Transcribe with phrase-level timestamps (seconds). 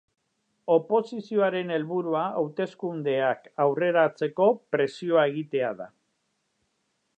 [0.75, 5.91] Oposizioaren helburua hauteskundeak aurreratzeko presioa egitea da.